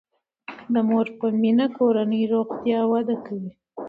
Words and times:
د 0.73 0.75
مور 0.87 1.07
په 1.19 1.27
مټه 1.41 1.67
کورنی 1.77 2.21
روغتیا 2.33 2.79
وده 2.91 3.15
کوي. 3.25 3.51